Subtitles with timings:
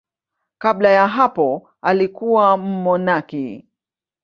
[0.57, 3.65] Kabla ya hapo alikuwa mmonaki.